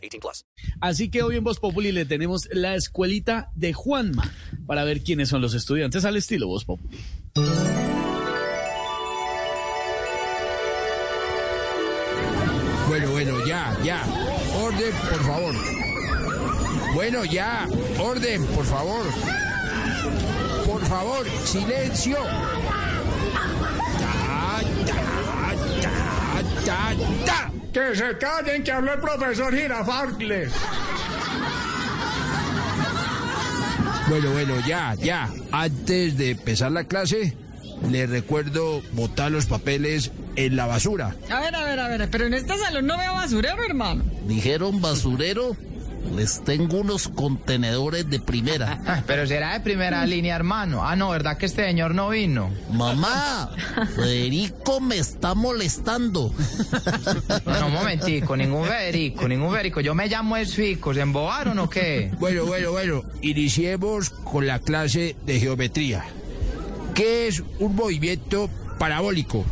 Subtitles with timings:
[0.00, 0.44] 18 plus.
[0.80, 4.32] Así que hoy en Voz Populi le tenemos la escuelita de Juanma
[4.66, 6.98] para ver quiénes son los estudiantes al estilo Voz Populi.
[12.88, 14.02] Bueno, bueno, ya, ya.
[14.60, 15.54] Orden, por favor.
[16.94, 17.68] Bueno, ya.
[18.00, 19.04] Orden, por favor.
[20.66, 22.16] Por favor, silencio.
[24.00, 26.29] Ta, ta, ta,
[26.64, 27.50] ta, ta.
[27.72, 30.52] Que se callen, que habló el profesor Girafales.
[34.08, 35.28] Bueno, bueno, ya, ya.
[35.52, 37.36] Antes de empezar la clase,
[37.88, 41.14] les recuerdo botar los papeles en la basura.
[41.30, 44.02] A ver, a ver, a ver, pero en este salón no veo basurero, hermano.
[44.26, 45.56] Dijeron basurero,
[46.14, 48.78] les tengo unos contenedores de primera.
[48.90, 50.84] Ah, Pero será de primera línea, hermano.
[50.84, 52.50] Ah, no, ¿verdad que este señor no vino?
[52.72, 53.50] Mamá,
[53.94, 56.32] Federico me está molestando.
[57.46, 59.80] No, no, un momentico, ningún Federico, ningún Federico.
[59.80, 62.10] Yo me llamo Esfico, ¿se embobaron o qué?
[62.18, 63.02] Bueno, bueno, bueno.
[63.22, 66.04] Iniciemos con la clase de geometría.
[66.94, 69.44] ¿Qué es un movimiento parabólico?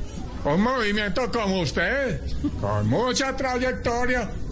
[0.44, 2.20] Un movimiento como usted,
[2.60, 4.30] con mucha trayectoria,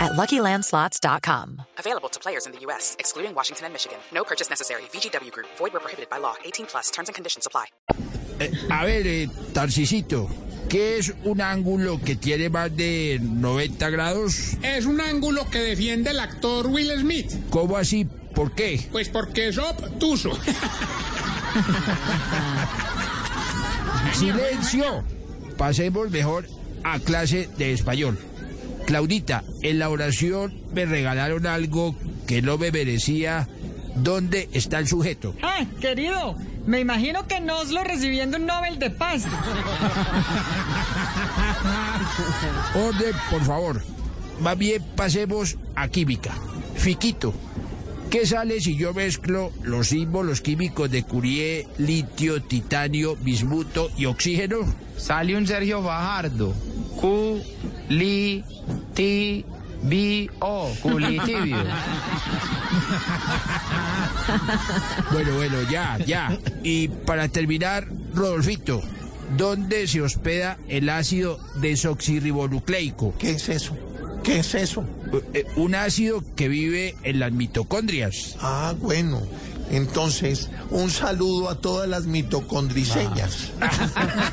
[0.00, 1.62] at luckylandslots.com.
[1.78, 3.98] Available to players in the U.S., excluding Washington and Michigan.
[4.12, 4.82] No purchase necessary.
[4.92, 6.34] VGW Group, void where prohibited by law.
[6.44, 7.66] 18 plus terms and conditions apply.
[8.40, 10.28] Eh, a ver, eh, Tarcisito,
[10.68, 14.54] ¿qué es un ángulo que tiene más de 90 grados?
[14.62, 17.32] Es un ángulo que defiende el actor Will Smith.
[17.50, 18.04] ¿Cómo así?
[18.34, 18.88] ¿Por qué?
[18.90, 20.32] Pues porque es obtuso.
[24.12, 25.04] Silencio.
[25.56, 26.48] Pasemos mejor
[26.82, 28.18] a clase de español.
[28.86, 31.96] Claudita, en la oración me regalaron algo
[32.26, 33.48] que no me merecía.
[33.96, 35.34] ¿Dónde está el sujeto?
[35.42, 36.36] Ah, querido,
[36.66, 39.24] me imagino que no os lo recibiendo un Nobel de Paz.
[42.74, 43.82] Orden, por favor.
[44.40, 46.32] Más bien pasemos a química.
[46.74, 47.32] Fiquito,
[48.10, 54.58] ¿qué sale si yo mezclo los símbolos químicos de Curie, litio, titanio, bismuto y oxígeno?
[54.96, 56.52] Sale un Sergio Fajardo.
[57.00, 57.40] Q,
[57.88, 58.44] li,
[58.94, 59.44] ti,
[59.82, 60.70] bi, o.
[60.82, 61.56] Culitibio.
[65.12, 66.36] Bueno, bueno, ya, ya.
[66.62, 68.82] Y para terminar, Rodolfito,
[69.36, 73.14] ¿dónde se hospeda el ácido desoxirribonucleico?
[73.18, 73.76] ¿Qué es eso?
[74.22, 74.84] ¿Qué es eso?
[75.34, 78.36] Eh, Un ácido que vive en las mitocondrias.
[78.40, 79.20] Ah, bueno.
[79.70, 83.50] Entonces, un saludo a todas las mitocondriseñas.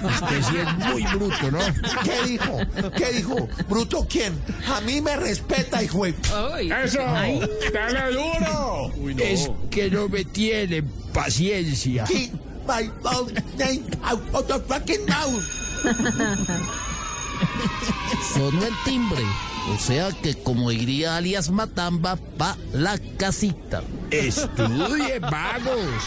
[0.04, 1.60] Usted sí es muy bruto, ¿no?
[2.04, 2.58] ¿Qué dijo?
[2.96, 3.48] ¿Qué dijo?
[3.70, 4.40] ¿Bruto quién?
[4.68, 6.06] A mí me respeta, hijo.
[6.06, 7.00] ¡Eso!
[7.74, 8.92] ¡Dale duro!
[9.18, 12.04] Es que no me tienen paciencia.
[12.06, 12.34] Keep
[12.68, 12.92] my
[13.58, 15.44] name out of the fucking mouth.
[18.34, 19.24] Sonó el timbre.
[19.70, 23.84] O sea que, como diría alias Matamba, pa la casita.
[24.10, 26.04] Estudie, vagos.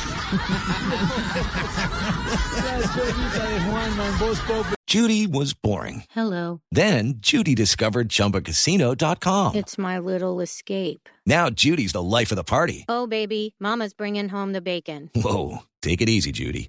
[2.65, 4.75] La escuelita de Juanma en Voz Populi.
[4.87, 6.05] Judy was boring.
[6.11, 6.61] Hello.
[6.71, 9.55] Then Judy discovered ChumbaCasino.com.
[9.57, 11.09] It's my little escape.
[11.27, 12.85] Now Judy's the life of the party.
[12.89, 15.11] Oh, baby, Mama's bringing home the bacon.
[15.15, 16.69] Whoa, take it easy, Judy.